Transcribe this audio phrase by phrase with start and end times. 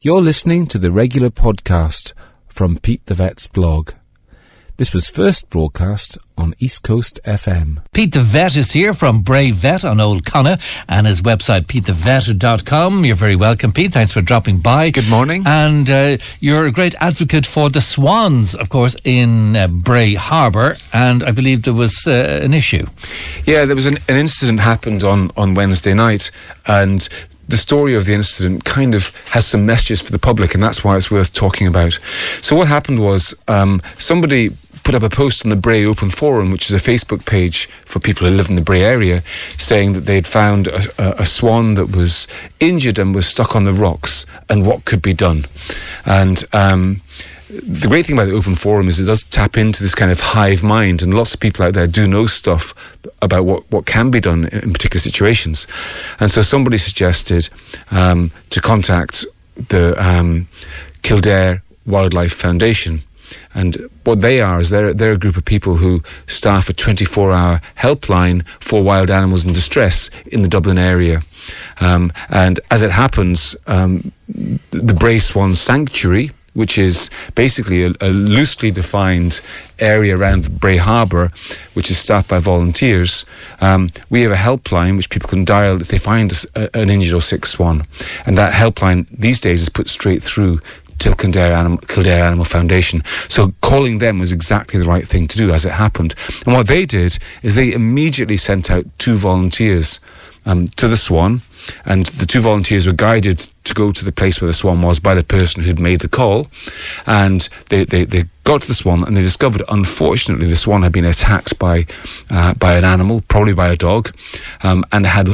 [0.00, 2.12] You're listening to the regular podcast
[2.46, 3.94] from Pete the Vet's blog.
[4.76, 7.82] This was first broadcast on East Coast FM.
[7.92, 13.04] Pete the Vet is here from Bray Vet on Old Conna and his website, petethevet.com.
[13.04, 13.90] You're very welcome, Pete.
[13.90, 14.90] Thanks for dropping by.
[14.90, 15.42] Good morning.
[15.44, 20.76] And uh, you're a great advocate for the swans, of course, in uh, Bray Harbour.
[20.92, 22.86] And I believe there was uh, an issue.
[23.46, 26.30] Yeah, there was an, an incident happened on, on Wednesday night,
[26.68, 27.08] and
[27.48, 30.84] the story of the incident kind of has some messages for the public, and that's
[30.84, 31.98] why it's worth talking about.
[32.42, 34.50] So, what happened was um, somebody
[34.84, 38.00] put up a post on the Bray Open Forum, which is a Facebook page for
[38.00, 39.22] people who live in the Bray area,
[39.58, 42.26] saying that they'd found a, a, a swan that was
[42.60, 45.44] injured and was stuck on the rocks, and what could be done.
[46.06, 47.02] And um,
[47.48, 50.20] the great thing about the open forum is it does tap into this kind of
[50.20, 52.74] hive mind, and lots of people out there do know stuff
[53.22, 55.66] about what, what can be done in, particular situations.
[56.20, 57.48] And so somebody suggested
[57.90, 59.24] um, to contact
[59.68, 60.46] the um,
[61.02, 63.00] Kildare Wildlife Foundation.
[63.54, 67.32] And what they are is they're, they're a group of people who staff a 24
[67.32, 71.22] hour helpline for wild animals in distress in the Dublin area.
[71.80, 78.08] Um, and as it happens, um, the Bray Swan Sanctuary, which is basically a, a
[78.08, 79.40] loosely defined
[79.78, 81.30] area around Bray Harbour,
[81.74, 83.24] which is staffed by volunteers.
[83.60, 87.14] Um, we have a helpline which people can dial if they find a, an injured
[87.14, 87.86] or sick swan.
[88.26, 90.60] And that helpline these days is put straight through
[90.98, 93.02] to Kildare Animal, Kildare Animal Foundation.
[93.28, 96.14] So calling them was exactly the right thing to do as it happened.
[96.44, 100.00] And what they did is they immediately sent out two volunteers
[100.46, 101.42] um, to the Swan,
[101.84, 104.98] and the two volunteers were guided to go to the place where the Swan was
[104.98, 106.46] by the person who'd made the call,
[107.06, 110.92] and they, they, they got to the Swan and they discovered, unfortunately, the Swan had
[110.92, 111.86] been attacked by
[112.30, 114.10] uh, by an animal, probably by a dog,
[114.62, 115.28] um, and had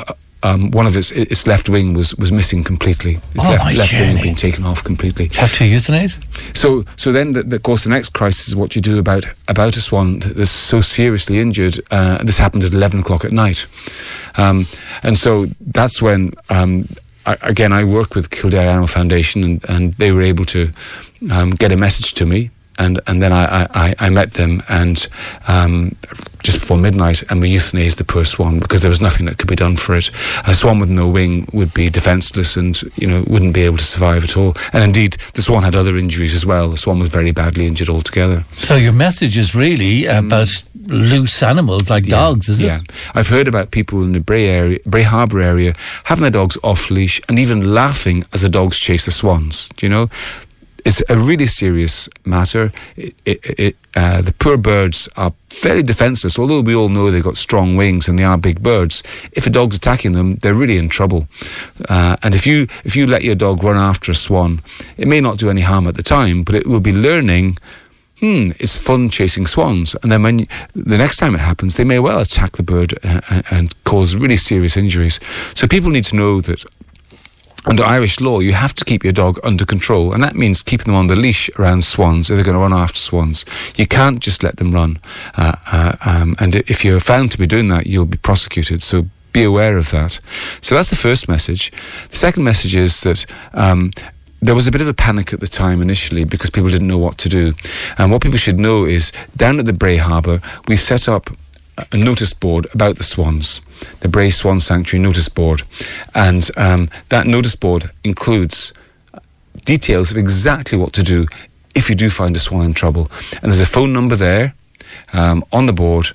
[0.45, 3.15] um, one of its its left wing was, was missing completely.
[3.35, 5.29] Its oh, left, left wing had been taken off completely.
[5.35, 6.23] Have to euthanize?
[6.57, 9.25] So so then, the, the, of course, the next crisis is what you do about
[9.49, 11.81] about a swan that's so seriously injured.
[11.91, 13.67] Uh, this happened at eleven o'clock at night,
[14.37, 14.67] um,
[15.03, 16.33] and so that's when.
[16.51, 16.89] Um,
[17.27, 20.71] I, again, I work with Kildare Animal Foundation, and, and they were able to
[21.33, 25.07] um, get a message to me and and then I, I, I met them and
[25.49, 25.97] um,
[26.45, 29.49] just before midnight and we euthanized the poor swan because there was nothing that could
[29.49, 30.11] be done for it.
[30.47, 33.85] A swan with no wing would be defenceless and you know wouldn't be able to
[33.85, 34.55] survive at all.
[34.73, 36.69] And indeed, the swan had other injuries as well.
[36.69, 38.45] The swan was very badly injured altogether.
[38.53, 40.49] So your message is really about
[40.87, 42.77] loose animals like yeah, dogs, is yeah.
[42.77, 42.83] it?
[42.91, 45.75] Yeah, I've heard about people in the Bray area, Bray Harbour area,
[46.05, 49.71] having their dogs off leash and even laughing as the dogs chase the swans.
[49.77, 50.11] Do you know?
[50.85, 52.71] It's a really serious matter.
[52.97, 57.23] It, it, it, uh, the poor birds are fairly defenseless, although we all know they've
[57.23, 59.03] got strong wings and they are big birds.
[59.33, 61.27] If a dog's attacking them, they're really in trouble.
[61.89, 64.61] Uh, and if you if you let your dog run after a swan,
[64.97, 67.57] it may not do any harm at the time, but it will be learning.
[68.21, 71.83] Hmm, it's fun chasing swans, and then when you, the next time it happens, they
[71.85, 75.19] may well attack the bird uh, and cause really serious injuries.
[75.55, 76.65] So people need to know that
[77.67, 80.87] under Irish law, you have to keep your dog under control, and that means keeping
[80.87, 83.45] them on the leash around swans if they're going to run after swans.
[83.77, 84.99] You can't just let them run,
[85.37, 88.83] uh, uh, um, and if you're found to be doing that, you'll be prosecuted.
[88.83, 90.21] So be aware of that.
[90.61, 91.73] So that's the first message.
[92.11, 93.93] The second message is that um,
[94.41, 96.99] there was a bit of a panic at the time initially because people didn't know
[96.99, 97.55] what to do.
[97.99, 101.31] And what people should know is down at the Bray Harbour, we set up
[101.93, 103.61] a notice board about the swans,
[104.01, 105.63] the Bray Swan Sanctuary notice board.
[106.15, 108.73] And um, that notice board includes
[109.65, 111.27] details of exactly what to do
[111.75, 113.11] if you do find a swan in trouble.
[113.43, 114.55] And there's a phone number there
[115.13, 116.09] um, on the board,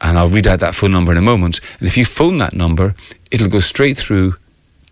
[0.00, 1.60] and I'll read out that phone number in a moment.
[1.78, 2.94] And if you phone that number,
[3.30, 4.34] it'll go straight through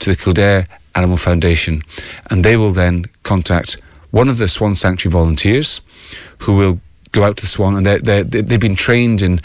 [0.00, 1.82] to the Kildare Animal Foundation,
[2.30, 3.80] and they will then contact
[4.10, 5.80] one of the Swan Sanctuary volunteers
[6.38, 6.80] who will
[7.14, 9.40] go out to the swan, and they're, they're, they've been trained in,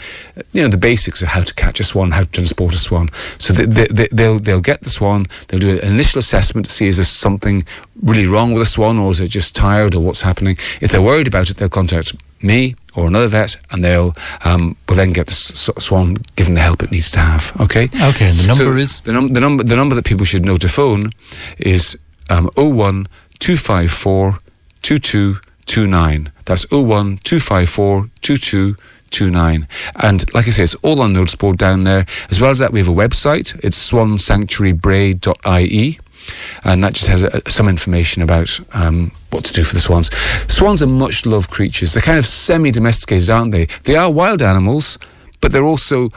[0.52, 3.08] you know, the basics of how to catch a swan, how to transport a swan.
[3.38, 6.72] So they, they, they, they'll they'll get the swan, they'll do an initial assessment to
[6.72, 7.64] see is there something
[8.02, 10.56] really wrong with the swan, or is it just tired, or what's happening.
[10.80, 14.14] If they're worried about it, they'll contact me or another vet, and they'll
[14.44, 17.52] um, will then get the swan given the help it needs to have.
[17.60, 17.84] Okay.
[17.84, 18.30] Okay.
[18.30, 20.56] And the number so is the, num- the number the number that people should know
[20.56, 21.12] to phone
[21.58, 21.98] is
[22.28, 23.06] um, 01
[23.38, 24.40] 254
[24.82, 26.32] 2229.
[26.50, 29.68] That's 01 254 2229.
[30.02, 32.06] And like I say, it's all on notice board down there.
[32.28, 33.54] As well as that, we have a website.
[33.62, 35.98] It's swansanctuarybray.ie.
[36.64, 40.12] And that just has uh, some information about um, what to do for the swans.
[40.52, 41.94] Swans are much loved creatures.
[41.94, 43.66] They're kind of semi domesticated, aren't they?
[43.84, 44.98] They are wild animals,
[45.40, 46.10] but they're also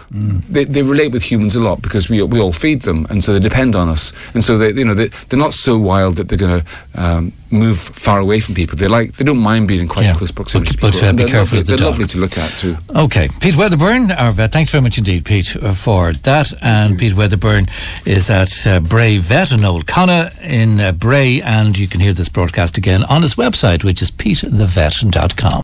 [0.49, 3.33] they, they relate with humans a lot because we we all feed them, and so
[3.33, 6.27] they depend on us, and so they you know they, they're not so wild that
[6.29, 6.65] they're going to
[7.03, 8.75] um, move far away from people.
[8.77, 11.07] They like they don't mind being in quite Yeah, close proximity but- to but, people.
[11.07, 11.91] uh, be they're careful lovely, of the They're dog.
[11.91, 12.75] lovely to look at too.
[12.95, 14.51] Okay, Pete Wedderburn, our vet.
[14.51, 16.53] Thanks very much indeed, Pete, uh, for that.
[16.61, 17.65] And Pete Wedderburn
[18.05, 22.13] is at uh, Bray Vet in Old Conna in uh, Bray, and you can hear
[22.13, 25.61] this broadcast again on his website, which is petethevet.com.